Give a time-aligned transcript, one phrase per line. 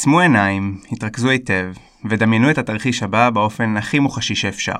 [0.00, 1.72] עצמו עיניים, התרכזו היטב,
[2.10, 4.74] ודמיינו את התרחיש הבא באופן הכי מוחשי שאפשר.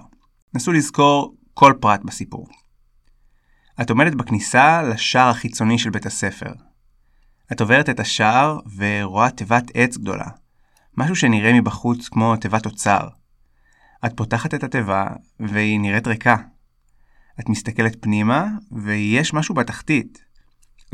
[0.55, 2.47] נסו לזכור כל פרט בסיפור.
[3.81, 6.53] את עומדת בכניסה לשער החיצוני של בית הספר.
[7.53, 10.27] את עוברת את השער ורואה תיבת עץ גדולה,
[10.97, 13.09] משהו שנראה מבחוץ כמו תיבת אוצר.
[14.07, 15.07] את פותחת את התיבה
[15.41, 16.37] והיא נראית ריקה.
[17.41, 20.25] את מסתכלת פנימה ויש משהו בתחתית.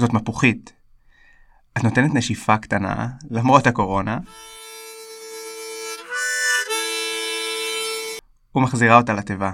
[0.01, 0.76] זאת מפוחית.
[1.77, 4.19] את נותנת נשיפה קטנה, למרות הקורונה,
[8.55, 9.53] ומחזירה אותה לתיבה.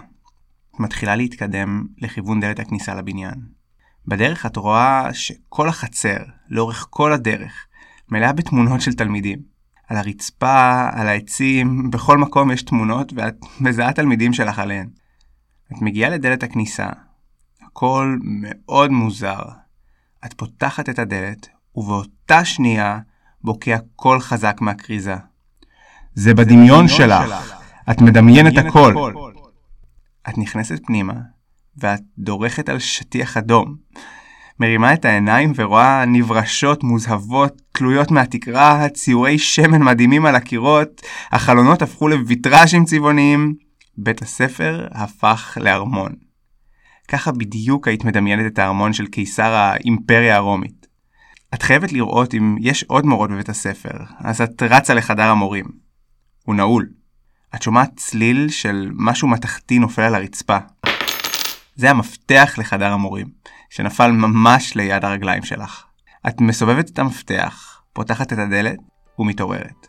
[0.79, 3.35] מתחילה להתקדם לכיוון דלת הכניסה לבניין.
[4.07, 6.19] בדרך את רואה שכל החצר,
[6.49, 7.67] לאורך כל הדרך,
[8.09, 9.39] מלאה בתמונות של תלמידים.
[9.89, 14.89] על הרצפה, על העצים, בכל מקום יש תמונות ואת מזהה תלמידים שלך עליהן.
[15.73, 16.87] את מגיעה לדלת הכניסה,
[17.63, 19.43] הכל מאוד מוזר.
[20.25, 22.99] את פותחת את הדלת, ובאותה שנייה
[23.45, 25.17] בוקע קול חזק מהכריזה.
[26.15, 27.55] זה בדמיון שלך,
[27.91, 29.13] את מדמיינת הכל.
[30.29, 31.15] את נכנסת פנימה,
[31.77, 33.77] ואת דורכת על שטיח אדום.
[34.61, 42.09] מרימה את העיניים ורואה נברשות מוזהבות תלויות מהתקרה, ציורי שמן מדהימים על הקירות, החלונות הפכו
[42.09, 43.55] לויטראז'ים צבעוניים.
[43.99, 46.13] בית הספר הפך לארמון.
[47.09, 50.82] ככה בדיוק היית מדמיינת את הארמון של קיסר האימפריה הרומית.
[51.55, 55.65] את חייבת לראות אם יש עוד מורות בבית הספר, אז את רצה לחדר המורים.
[56.45, 56.89] הוא נעול.
[57.55, 60.59] את שומעת צליל של משהו מתכתי נופל על הרצפה.
[61.75, 63.27] זה המפתח לחדר המורים,
[63.71, 65.85] שנפל ממש ליד הרגליים שלך.
[66.29, 68.79] את מסובבת את המפתח, פותחת את הדלת
[69.19, 69.87] ומתעוררת.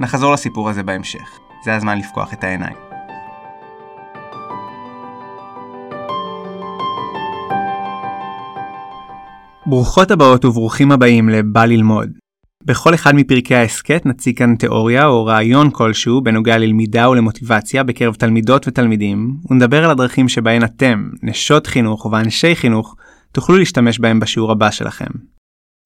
[0.00, 1.38] נחזור לסיפור הזה בהמשך.
[1.64, 2.95] זה הזמן לפקוח את העיניים.
[9.68, 12.10] ברוכות הבאות וברוכים הבאים ל"בא ללמוד".
[12.64, 18.68] בכל אחד מפרקי ההסכת נציג כאן תיאוריה או רעיון כלשהו בנוגע ללמידה ולמוטיבציה בקרב תלמידות
[18.68, 22.96] ותלמידים, ונדבר על הדרכים שבהן אתם, נשות חינוך ואנשי חינוך,
[23.32, 25.10] תוכלו להשתמש בהם בשיעור הבא שלכם.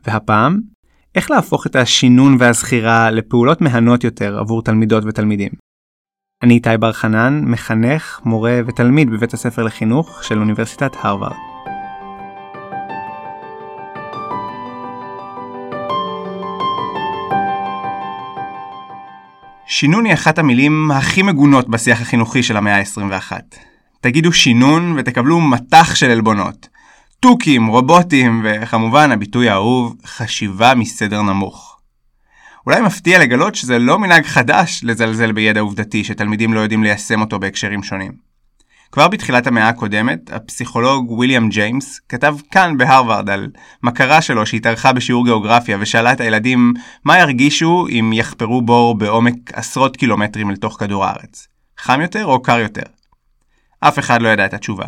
[0.07, 0.61] והפעם,
[1.15, 5.51] איך להפוך את השינון והזכירה לפעולות מהנות יותר עבור תלמידות ותלמידים.
[6.43, 11.50] אני איתי בר חנן, מחנך, מורה ותלמיד בבית הספר לחינוך של אוניברסיטת הרווארד.
[19.73, 23.33] שינון היא אחת המילים הכי מגונות בשיח החינוכי של המאה ה-21.
[24.01, 26.69] תגידו שינון ותקבלו מטח של עלבונות.
[27.21, 31.79] תוכים, רובוטים, וכמובן הביטוי האהוב, חשיבה מסדר נמוך.
[32.67, 37.39] אולי מפתיע לגלות שזה לא מנהג חדש לזלזל בידע עובדתי שתלמידים לא יודעים ליישם אותו
[37.39, 38.30] בהקשרים שונים.
[38.93, 43.49] כבר בתחילת המאה הקודמת, הפסיכולוג ויליאם ג'יימס כתב כאן בהרווארד על
[43.83, 46.75] מכרה שלו שהתארחה בשיעור גיאוגרפיה ושאלה את הילדים
[47.05, 51.49] מה ירגישו אם יחפרו בור בעומק עשרות קילומטרים לתוך כדור הארץ.
[51.79, 52.83] חם יותר או קר יותר?
[53.81, 54.87] אף אחד לא ידע את התשובה.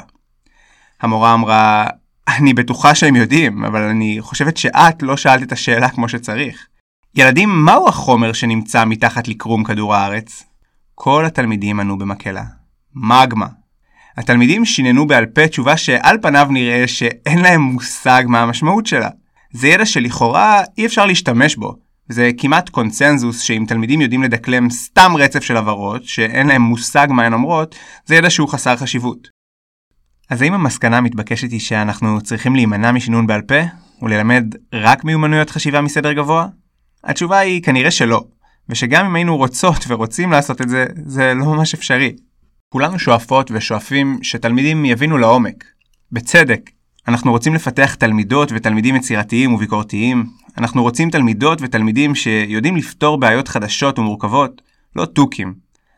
[1.00, 1.86] המורה אמרה,
[2.28, 6.66] אני בטוחה שהם יודעים, אבל אני חושבת שאת לא שאלת את השאלה כמו שצריך.
[7.14, 10.42] ילדים, מהו החומר שנמצא מתחת לקרום כדור הארץ?
[10.94, 12.44] כל התלמידים ענו במקהלה.
[12.94, 13.61] מגמה.
[14.16, 19.08] התלמידים שיננו בעל פה תשובה שעל פניו נראה שאין להם מושג מה המשמעות שלה.
[19.52, 21.76] זה ידע שלכאורה אי אפשר להשתמש בו.
[22.08, 27.26] זה כמעט קונצנזוס שאם תלמידים יודעים לדקלם סתם רצף של הבהרות, שאין להם מושג מה
[27.26, 27.74] הן אומרות,
[28.06, 29.28] זה ידע שהוא חסר חשיבות.
[30.30, 33.60] אז האם המסקנה המתבקשת היא שאנחנו צריכים להימנע משינון בעל פה,
[34.02, 36.46] וללמד רק מיומנויות חשיבה מסדר גבוה?
[37.04, 38.24] התשובה היא כנראה שלא,
[38.68, 42.12] ושגם אם היינו רוצות ורוצים לעשות את זה, זה לא ממש אפשרי.
[42.72, 45.64] כולנו שואפות ושואפים שתלמידים יבינו לעומק.
[46.12, 46.70] בצדק,
[47.08, 50.26] אנחנו רוצים לפתח תלמידות ותלמידים יצירתיים וביקורתיים.
[50.58, 54.62] אנחנו רוצים תלמידות ותלמידים שיודעים לפתור בעיות חדשות ומורכבות,
[54.96, 55.54] לא תוכים.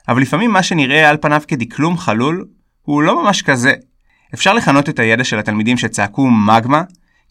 [0.08, 2.44] אבל לפעמים מה שנראה על פניו כדקלום חלול,
[2.82, 3.72] הוא לא ממש כזה.
[4.34, 6.82] אפשר לכנות את הידע של התלמידים שצעקו מגמה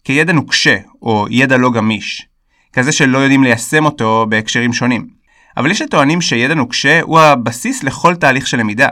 [0.04, 2.26] כידע נוקשה, או ידע לא גמיש.
[2.72, 5.06] כזה שלא יודעים ליישם אותו בהקשרים שונים.
[5.56, 8.88] אבל יש הטוענים שידע נוקשה הוא הבסיס לכל תהליך של למידה.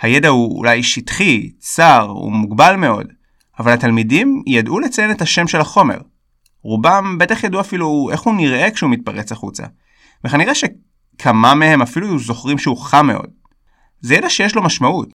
[0.00, 3.06] הידע הוא אולי שטחי, צר, הוא מוגבל מאוד,
[3.58, 5.98] אבל התלמידים ידעו לציין את השם של החומר.
[6.62, 9.64] רובם בטח ידעו אפילו איך הוא נראה כשהוא מתפרץ החוצה.
[10.24, 13.30] וכנראה שכמה מהם אפילו זוכרים שהוא חם מאוד.
[14.00, 15.08] זה ידע שיש לו משמעות,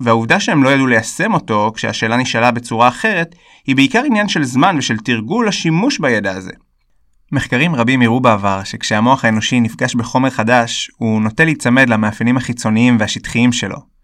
[0.00, 3.34] והעובדה שהם לא ידעו ליישם אותו כשהשאלה נשאלה בצורה אחרת,
[3.66, 6.52] היא בעיקר עניין של זמן ושל תרגול השימוש בידע הזה.
[7.32, 13.52] מחקרים רבים הראו בעבר שכשהמוח האנושי נפגש בחומר חדש, הוא נוטה להיצמד למאפיינים החיצוניים והשטחיים
[13.52, 13.95] שלו,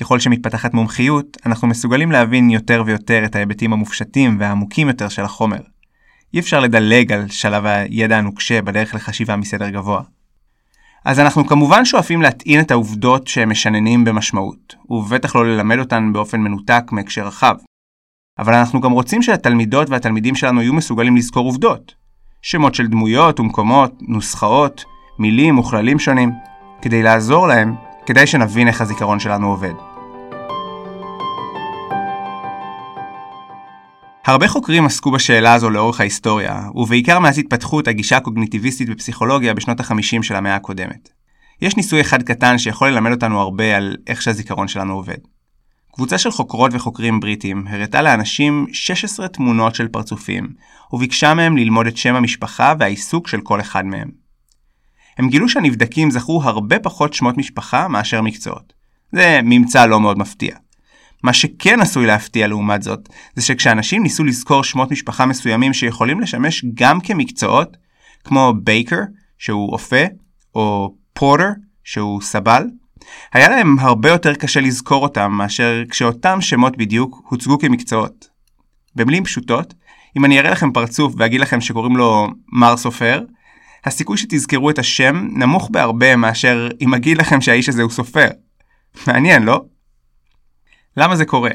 [0.00, 5.60] ככל שמתפתחת מומחיות, אנחנו מסוגלים להבין יותר ויותר את ההיבטים המופשטים והעמוקים יותר של החומר.
[6.34, 10.02] אי אפשר לדלג על שלב הידע הנוקשה בדרך לחשיבה מסדר גבוה.
[11.04, 16.40] אז אנחנו כמובן שואפים להטעין את העובדות שהם משננים במשמעות, ובטח לא ללמד אותן באופן
[16.40, 17.54] מנותק מהקשר רחב.
[18.38, 21.94] אבל אנחנו גם רוצים שהתלמידות והתלמידים שלנו יהיו מסוגלים לזכור עובדות.
[22.42, 24.84] שמות של דמויות ומקומות, נוסחאות,
[25.18, 26.32] מילים וכללים שונים.
[26.82, 27.74] כדי לעזור להם,
[28.06, 29.72] כדאי שנבין איך הזיכרון שלנו עובד.
[34.26, 40.22] הרבה חוקרים עסקו בשאלה הזו לאורך ההיסטוריה, ובעיקר מאז התפתחות הגישה הקוגניטיביסטית בפסיכולוגיה בשנות ה-50
[40.22, 41.08] של המאה הקודמת.
[41.62, 45.18] יש ניסוי אחד קטן שיכול ללמד אותנו הרבה על איך שהזיכרון שלנו עובד.
[45.92, 50.48] קבוצה של חוקרות וחוקרים בריטים הראתה לאנשים 16 תמונות של פרצופים,
[50.92, 54.23] וביקשה מהם ללמוד את שם המשפחה והעיסוק של כל אחד מהם.
[55.18, 58.72] הם גילו שהנבדקים זכרו הרבה פחות שמות משפחה מאשר מקצועות.
[59.12, 60.56] זה ממצא לא מאוד מפתיע.
[61.22, 66.64] מה שכן עשוי להפתיע לעומת זאת, זה שכשאנשים ניסו לזכור שמות משפחה מסוימים שיכולים לשמש
[66.74, 67.76] גם כמקצועות,
[68.24, 69.00] כמו בייקר,
[69.38, 70.04] שהוא אופה,
[70.54, 71.48] או פורטר,
[71.84, 72.64] שהוא סבל,
[73.32, 78.28] היה להם הרבה יותר קשה לזכור אותם מאשר כשאותם שמות בדיוק הוצגו כמקצועות.
[78.96, 79.74] במילים פשוטות,
[80.16, 83.20] אם אני אראה לכם פרצוף ואגיד לכם שקוראים לו מר סופר,
[83.84, 88.28] הסיכוי שתזכרו את השם נמוך בהרבה מאשר אם אגיד לכם שהאיש הזה הוא סופר.
[89.06, 89.64] מעניין, לא?
[90.96, 91.50] למה זה קורה?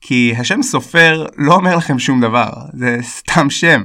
[0.00, 3.82] כי השם סופר לא אומר לכם שום דבר, זה סתם שם.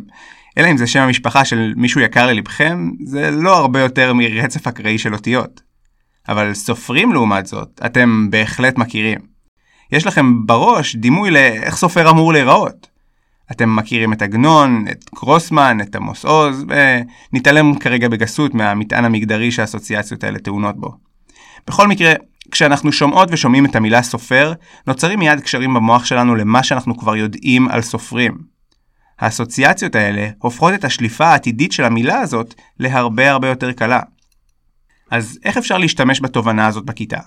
[0.57, 4.97] אלא אם זה שם המשפחה של מישהו יקר ללבכם, זה לא הרבה יותר מרצף אקראי
[4.97, 5.61] של אותיות.
[6.29, 9.19] אבל סופרים לעומת זאת, אתם בהחלט מכירים.
[9.91, 12.90] יש לכם בראש דימוי לאיך סופר אמור להיראות.
[13.51, 16.65] אתם מכירים את עגנון, את קרוסמן, את עמוס עוז,
[17.33, 20.95] ונתעלם כרגע בגסות מהמטען המגדרי שהאסוציאציות האלה טעונות בו.
[21.68, 22.13] בכל מקרה,
[22.51, 24.53] כשאנחנו שומעות ושומעים את המילה סופר,
[24.88, 28.38] נוצרים מיד קשרים במוח שלנו למה שאנחנו כבר יודעים על סופרים.
[29.19, 34.00] האסוציאציות האלה הופכות את השליפה העתידית של המילה הזאת להרבה הרבה יותר קלה.
[35.12, 37.19] אז איך אפשר להשתמש בתובנה הזאת בכיתה?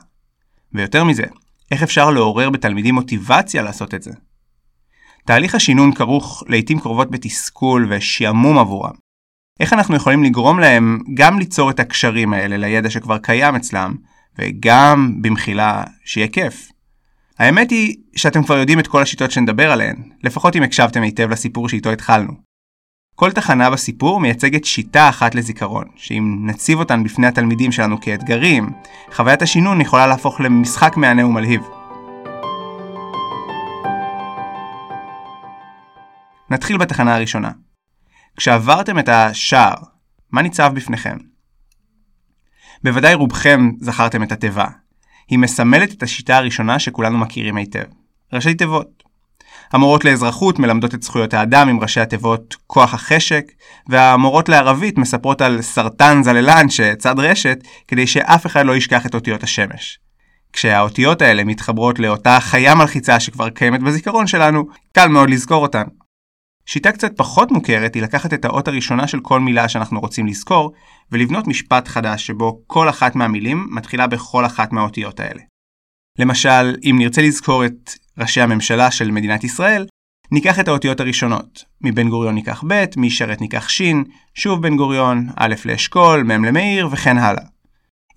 [0.73, 1.25] ויותר מזה,
[1.71, 4.11] איך אפשר לעורר בתלמידים מוטיבציה לעשות את זה?
[5.27, 8.95] תהליך השינון כרוך לעיתים קרובות בתסכול ושעמום עבורם.
[9.61, 13.95] איך אנחנו יכולים לגרום להם גם ליצור את הקשרים האלה לידע שכבר קיים אצלם,
[14.39, 16.69] וגם, במחילה, שיהיה כיף.
[17.39, 21.69] האמת היא שאתם כבר יודעים את כל השיטות שנדבר עליהן, לפחות אם הקשבתם היטב לסיפור
[21.69, 22.33] שאיתו התחלנו.
[23.17, 28.71] כל תחנה בסיפור מייצגת שיטה אחת לזיכרון, שאם נציב אותן בפני התלמידים שלנו כאתגרים,
[29.13, 31.63] חוויית השינון יכולה להפוך למשחק מהנה ומלהיב.
[36.55, 37.51] נתחיל בתחנה הראשונה.
[38.37, 39.75] כשעברתם את השער,
[40.33, 41.17] מה ניצב בפניכם?
[42.85, 44.67] בוודאי רובכם זכרתם את התיבה.
[45.29, 47.85] היא מסמלת את השיטה הראשונה שכולנו מכירים היטב.
[48.33, 49.03] ראשי תיבות.
[49.73, 53.45] המורות לאזרחות מלמדות את זכויות האדם עם ראשי התיבות כוח החשק,
[53.89, 57.59] והמורות לערבית מספרות על סרטן זללן שצד רשת,
[57.89, 59.99] כדי שאף אחד לא ישכח את אותיות השמש.
[60.53, 65.85] כשהאותיות האלה מתחברות לאותה חיה מלחיצה שכבר קיימת בזיכרון שלנו, קל מאוד לזכור אותן.
[66.67, 70.73] שיטה קצת פחות מוכרת היא לקחת את האות הראשונה של כל מילה שאנחנו רוצים לזכור,
[71.13, 75.41] ולבנות משפט חדש שבו כל אחת מהמילים מתחילה בכל אחת מהאותיות האלה.
[76.19, 79.87] למשל, אם נרצה לזכור את ראשי הממשלה של מדינת ישראל,
[80.33, 81.65] ניקח את האותיות הראשונות.
[81.81, 83.83] מבן גוריון ניקח ב', משרת ניקח ש',
[84.35, 87.45] שוב בן גוריון, א' לאשכול, מ' למאיר וכן הלאה.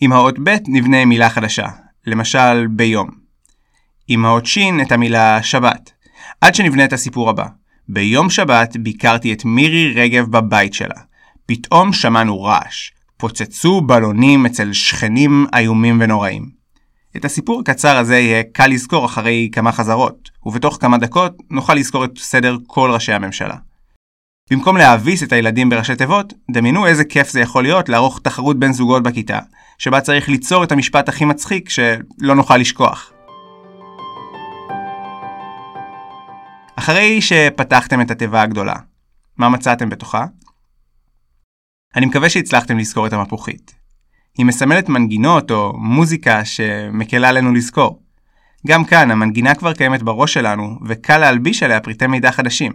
[0.01, 1.67] עם האות ב' נבנה מילה חדשה,
[2.05, 3.10] למשל ביום.
[4.07, 5.91] עם האות ש' את המילה שבת,
[6.41, 7.45] עד שנבנה את הסיפור הבא.
[7.89, 10.96] ביום שבת ביקרתי את מירי רגב בבית שלה.
[11.46, 12.91] פתאום שמענו רעש.
[13.17, 16.50] פוצצו בלונים אצל שכנים איומים ונוראים.
[17.17, 22.06] את הסיפור הקצר הזה יהיה קל לזכור אחרי כמה חזרות, ובתוך כמה דקות נוכל לזכור
[22.06, 23.56] את סדר כל ראשי הממשלה.
[24.51, 28.74] במקום להאביס את הילדים בראשי תיבות, דמיינו איזה כיף זה יכול להיות לערוך תחרות בין
[28.74, 29.39] זוגות בכיתה,
[29.77, 33.12] שבה צריך ליצור את המשפט הכי מצחיק שלא נוכל לשכוח.
[36.79, 38.75] אחרי שפתחתם את התיבה הגדולה,
[39.38, 40.25] מה מצאתם בתוכה?
[41.96, 43.75] אני מקווה שהצלחתם לזכור את המפוחית.
[44.38, 48.00] היא מסמלת מנגינות או מוזיקה שמקלה עלינו לזכור.
[48.67, 52.74] גם כאן המנגינה כבר קיימת בראש שלנו, וקל להלביש עליה פריטי מידע חדשים.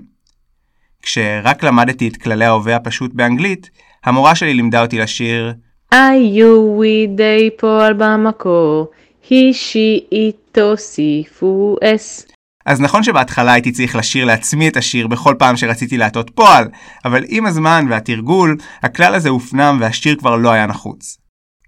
[1.03, 3.71] כשרק למדתי את כללי ההווה הפשוט באנגלית,
[4.05, 5.55] המורה שלי לימדה אותי לשיר
[5.91, 8.91] היו וידי פועל במקור,
[9.31, 12.27] היא שיעי תוסיפו אס.
[12.67, 16.69] אז נכון שבהתחלה הייתי צריך לשיר לעצמי את השיר בכל פעם שרציתי להטות פועל,
[17.05, 21.19] אבל עם הזמן והתרגול, הכלל הזה הופנם והשיר כבר לא היה נחוץ.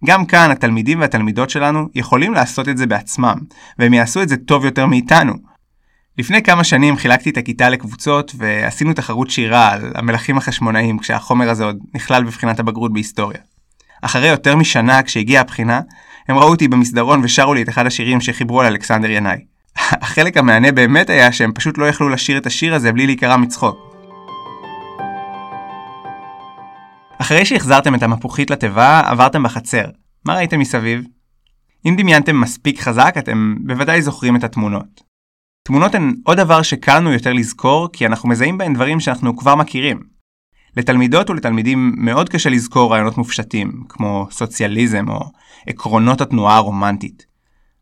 [0.05, 3.37] גם כאן התלמידים והתלמידות שלנו יכולים לעשות את זה בעצמם,
[3.79, 5.33] והם יעשו את זה טוב יותר מאיתנו.
[6.19, 11.65] לפני כמה שנים חילקתי את הכיתה לקבוצות ועשינו תחרות שירה על המלכים החשמונאים כשהחומר הזה
[11.65, 13.39] עוד נכלל בבחינת הבגרות בהיסטוריה.
[14.03, 15.81] אחרי יותר משנה, כשהגיעה הבחינה,
[16.29, 19.54] הם ראו אותי במסדרון ושרו לי את אחד השירים שחיברו על אלכסנדר ינאי.
[19.77, 23.95] החלק המענה באמת היה שהם פשוט לא יכלו לשיר את השיר הזה בלי להיקרע מצחוק.
[27.19, 29.85] אחרי שהחזרתם את המפוחית לתיבה, עברתם בחצר.
[30.25, 31.05] מה ראיתם מסביב?
[31.87, 35.03] אם דמיינתם מספיק חזק, אתם בוודאי זוכרים את התמונות.
[35.63, 39.55] תמונות הן עוד דבר שקל לנו יותר לזכור, כי אנחנו מזהים בהן דברים שאנחנו כבר
[39.55, 40.01] מכירים.
[40.77, 45.21] לתלמידות ולתלמידים מאוד קשה לזכור רעיונות מופשטים, כמו סוציאליזם או
[45.67, 47.34] עקרונות התנועה הרומנטית.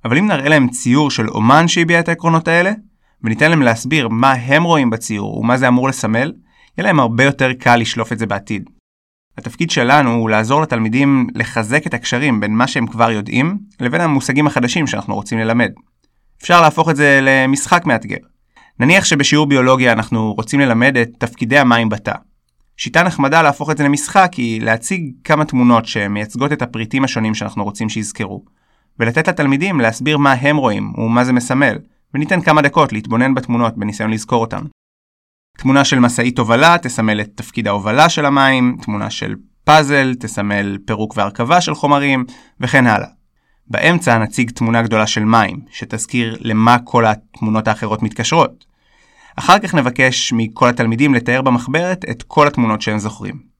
[0.04, 2.72] אבל אם נראה להם ציור של אומן שהביע את העקרונות האלה,
[3.24, 6.32] וניתן להם להסביר מה הם רואים בציור ומה זה אמור לסמל,
[6.78, 8.70] יהיה להם הרבה יותר קל לשלוף את זה בעתיד.
[9.38, 14.46] התפקיד שלנו הוא לעזור לתלמידים לחזק את הקשרים בין מה שהם כבר יודעים, לבין המושגים
[14.46, 15.72] החדשים שאנחנו רוצים ללמד.
[16.42, 18.16] אפשר להפוך את זה למשחק מאתגר.
[18.80, 22.14] נניח שבשיעור ביולוגיה אנחנו רוצים ללמד את תפקידי המים בתא.
[22.76, 27.64] שיטה נחמדה להפוך את זה למשחק היא להציג כמה תמונות שמייצגות את הפריטים השונים שאנחנו
[27.64, 28.44] רוצים שיזכרו,
[28.98, 31.78] ולתת לתלמידים להסביר מה הם רואים ומה זה מסמל,
[32.14, 34.62] וניתן כמה דקות להתבונן בתמונות בניסיון לזכור אותן.
[35.58, 39.34] תמונה של משאית הובלה תסמל את תפקיד ההובלה של המים, תמונה של
[39.64, 42.24] פאזל תסמל פירוק והרכבה של חומרים,
[42.60, 43.08] וכן הלאה.
[43.66, 48.64] באמצע נציג תמונה גדולה של מים, שתזכיר למה כל התמונות האחרות מתקשרות.
[49.36, 53.52] אחר כך נבקש מכל התלמידים לתאר במחברת את כל התמונות שהם זוכרים.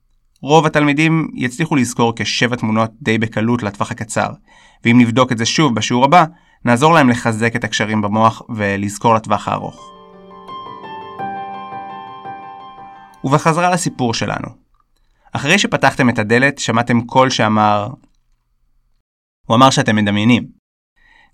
[0.42, 4.28] רוב התלמידים יצליחו לזכור כשבע תמונות די בקלות לטווח הקצר,
[4.84, 6.24] ואם נבדוק את זה שוב בשיעור הבא,
[6.64, 9.92] נעזור להם לחזק את הקשרים במוח ולזכור לטווח הארוך.
[13.24, 14.48] ובחזרה לסיפור שלנו.
[15.32, 17.88] אחרי שפתחתם את הדלת, שמעתם קול שאמר...
[19.46, 20.46] הוא אמר שאתם מדמיינים.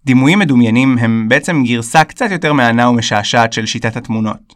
[0.04, 4.54] דימויים מדומיינים הם בעצם גרסה קצת יותר מהנה ומשעשעת של שיטת התמונות.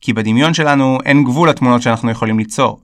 [0.00, 2.80] כי בדמיון שלנו אין גבול לתמונות שאנחנו יכולים ליצור.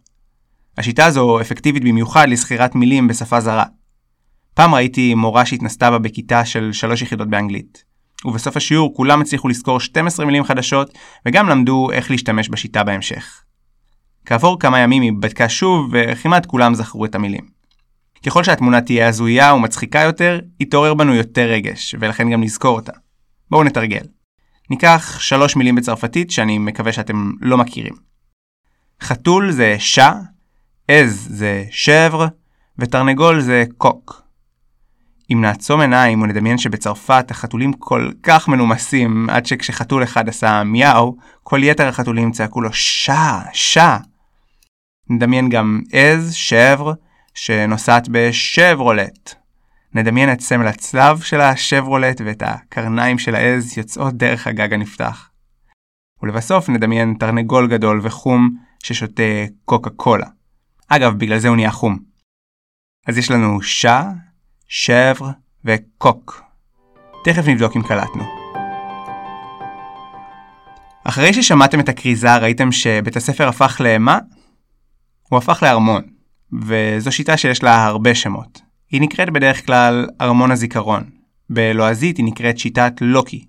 [0.78, 3.64] השיטה הזו אפקטיבית במיוחד לזכירת מילים בשפה זרה.
[4.54, 7.84] פעם ראיתי מורה שהתנסתה בה בכיתה של שלוש יחידות באנגלית.
[8.24, 13.42] ובסוף השיעור כולם הצליחו לזכור 12 מילים חדשות, וגם למדו איך להשתמש בשיטה בהמשך.
[14.26, 17.44] כעבור כמה ימים היא בדקה שוב, וכמעט כולם זכרו את המילים.
[18.26, 22.92] ככל שהתמונה תהיה הזויה ומצחיקה יותר, יתעורר בנו יותר רגש, ולכן גם נזכור אותה.
[23.50, 24.06] בואו נתרגל.
[24.70, 27.94] ניקח שלוש מילים בצרפתית שאני מקווה שאתם לא מכירים.
[29.00, 30.10] חתול זה שע,
[30.88, 32.26] עז זה שבר,
[32.78, 34.23] ותרנגול זה קוק.
[35.32, 41.60] אם נעצום עיניים ונדמיין שבצרפת החתולים כל כך מנומסים, עד שכשחתול אחד עשה מיהו, כל
[41.62, 43.96] יתר החתולים צעקו לו שע, שע.
[45.10, 46.92] נדמיין גם עז, שבר,
[47.34, 49.34] שנוסעת בשברולט.
[49.94, 55.30] נדמיין את סמל הצלב של השברולט ואת הקרניים של העז יוצאות דרך הגג הנפתח.
[56.22, 60.26] ולבסוף נדמיין תרנגול גדול וחום ששותה קוקה קולה.
[60.88, 61.98] אגב, בגלל זה הוא נהיה חום.
[63.06, 64.02] אז יש לנו שע,
[64.68, 65.30] שבר
[65.64, 66.42] וקוק.
[67.24, 68.24] תכף נבדוק אם קלטנו.
[71.04, 74.18] אחרי ששמעתם את הכריזה ראיתם שבית הספר הפך למה?
[75.28, 76.02] הוא הפך לארמון,
[76.62, 78.60] וזו שיטה שיש לה הרבה שמות.
[78.90, 81.04] היא נקראת בדרך כלל ארמון הזיכרון.
[81.50, 83.44] בלועזית היא נקראת שיטת לוקי.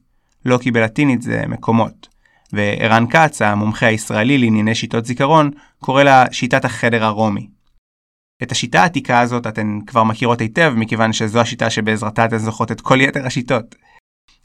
[0.46, 2.08] לוקי בלטינית זה מקומות.
[2.54, 7.48] וערן כץ, המומחה הישראלי לענייני שיטות זיכרון, קורא לה שיטת החדר הרומי.
[8.44, 12.82] את השיטה העתיקה הזאת אתן כבר מכירות היטב, מכיוון שזו השיטה שבעזרתה אתן זוכרות את
[12.82, 13.76] כל יתר השיטות.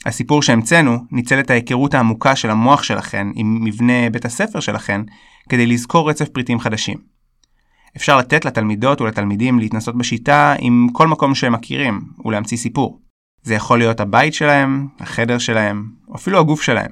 [0.05, 5.01] הסיפור שהמצאנו ניצל את ההיכרות העמוקה של המוח שלכן עם מבנה בית הספר שלכן,
[5.49, 6.97] כדי לזכור רצף פריטים חדשים.
[7.97, 13.01] אפשר לתת לתלמידות ולתלמידים להתנסות בשיטה עם כל מקום שהם מכירים, ולהמציא סיפור.
[13.43, 16.91] זה יכול להיות הבית שלהם, החדר שלהם, או אפילו הגוף שלהם.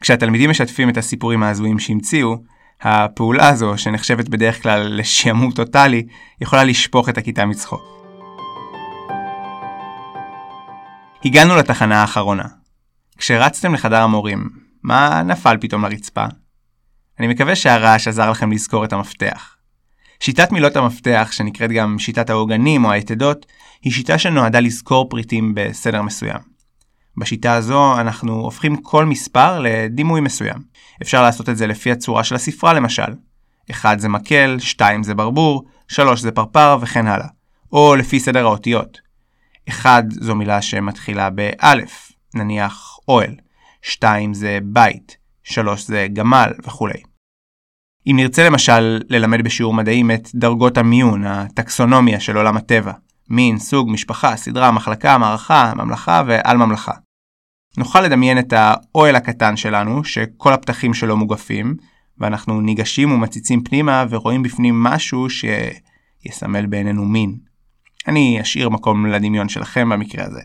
[0.00, 2.36] כשהתלמידים משתפים את הסיפורים ההזויים שהמציאו,
[2.82, 6.06] הפעולה הזו, שנחשבת בדרך כלל לשעמום טוטאלי,
[6.40, 7.82] יכולה לשפוך את הכיתה מצחוק.
[11.24, 12.44] הגענו לתחנה האחרונה.
[13.18, 14.48] כשרצתם לחדר המורים,
[14.82, 16.24] מה נפל פתאום לרצפה?
[17.20, 19.56] אני מקווה שהרעש עזר לכם לזכור את המפתח.
[20.20, 23.46] שיטת מילות המפתח, שנקראת גם שיטת העוגנים או היתדות,
[23.82, 26.51] היא שיטה שנועדה לזכור פריטים בסדר מסוים.
[27.16, 30.62] בשיטה הזו אנחנו הופכים כל מספר לדימוי מסוים.
[31.02, 33.12] אפשר לעשות את זה לפי הצורה של הספרה למשל.
[33.70, 37.26] 1 זה מקל, 2 זה ברבור, 3 זה פרפר וכן הלאה.
[37.72, 39.00] או לפי סדר האותיות.
[39.68, 43.34] 1 זו מילה שמתחילה באלף, נניח אוהל.
[43.82, 47.02] 2 זה בית, 3 זה גמל וכולי.
[48.06, 52.92] אם נרצה למשל ללמד בשיעור מדעים את דרגות המיון, הטקסונומיה של עולם הטבע,
[53.30, 56.92] מין, סוג, משפחה, סדרה, מחלקה, מערכה, ממלכה ועל ממלכה.
[57.76, 61.74] נוכל לדמיין את האוהל הקטן שלנו, שכל הפתחים שלו מוגפים,
[62.18, 67.36] ואנחנו ניגשים ומציצים פנימה ורואים בפנים משהו שיסמל בעינינו מין.
[68.08, 70.40] אני אשאיר מקום לדמיון שלכם במקרה הזה.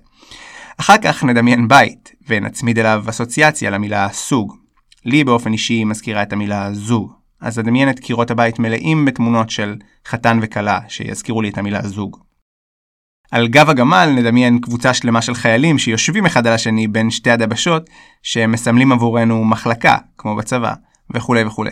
[0.78, 4.56] אחר כך נדמיין בית, ונצמיד אליו אסוציאציה למילה סוג.
[5.06, 9.76] לי באופן אישי מזכירה את המילה זוג, אז אדמיין את קירות הבית מלאים בתמונות של
[10.08, 12.27] חתן וכלה שיזכירו לי את המילה זוג.
[13.32, 17.90] על גב הגמל נדמיין קבוצה שלמה של חיילים שיושבים אחד על השני בין שתי הדבשות
[18.24, 20.74] שמסמלים עבורנו מחלקה, כמו בצבא,
[21.14, 21.72] וכולי וכולי.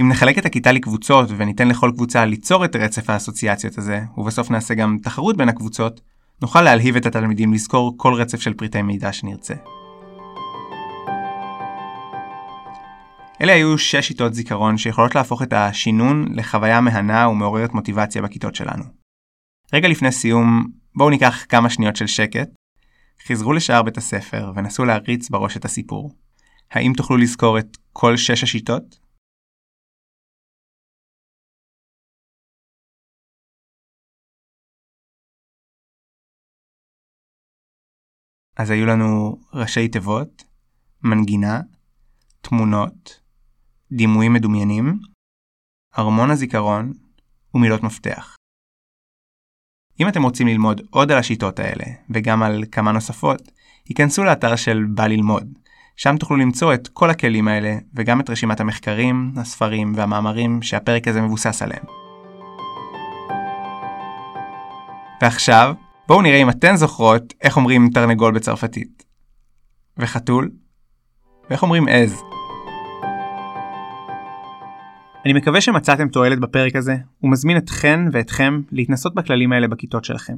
[0.00, 4.74] אם נחלק את הכיתה לקבוצות וניתן לכל קבוצה ליצור את רצף האסוציאציות הזה, ובסוף נעשה
[4.74, 6.00] גם תחרות בין הקבוצות,
[6.42, 9.54] נוכל להלהיב את התלמידים לזכור כל רצף של פריטי מידע שנרצה.
[13.40, 18.84] אלה היו שש שיטות זיכרון שיכולות להפוך את השינון לחוויה מהנה ומעוררת מוטיבציה בכיתות שלנו.
[19.72, 20.64] רגע לפני סיום,
[20.96, 22.48] בואו ניקח כמה שניות של שקט,
[23.26, 26.10] חזרו לשער בית הספר ונסו להריץ בראש את הסיפור.
[26.70, 28.98] האם תוכלו לזכור את כל שש השיטות?
[38.56, 40.42] אז היו לנו ראשי תיבות,
[41.02, 41.60] מנגינה,
[42.40, 43.20] תמונות,
[43.92, 44.98] דימויים מדומיינים,
[45.98, 46.92] ארמון הזיכרון
[47.54, 48.33] ומילות מפתח.
[50.00, 53.52] אם אתם רוצים ללמוד עוד על השיטות האלה, וגם על כמה נוספות,
[53.88, 55.44] היכנסו לאתר של בא ללמוד.
[55.96, 61.20] שם תוכלו למצוא את כל הכלים האלה, וגם את רשימת המחקרים, הספרים והמאמרים שהפרק הזה
[61.20, 61.84] מבוסס עליהם.
[65.22, 65.74] ועכשיו,
[66.08, 69.04] בואו נראה אם אתן זוכרות איך אומרים תרנגול בצרפתית.
[69.98, 70.50] וחתול?
[71.50, 72.22] ואיך אומרים עז?
[75.24, 80.34] אני מקווה שמצאתם תועלת בפרק הזה, ומזמין אתכן ואתכם להתנסות בכללים האלה בכיתות שלכם.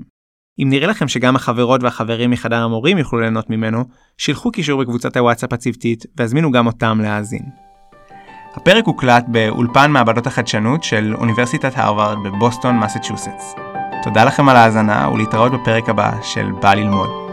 [0.63, 3.85] אם נראה לכם שגם החברות והחברים מחדר המורים יוכלו ליהנות ממנו,
[4.19, 7.43] שילחו קישור בקבוצת הוואטסאפ הצוותית והזמינו גם אותם להאזין.
[8.55, 13.55] הפרק הוקלט באולפן מעבדות החדשנות של אוניברסיטת הרווארד בבוסטון, מסצ'וסטס.
[14.03, 17.26] תודה לכם על ההאזנה ולהתראות בפרק הבא של בא ללמוד.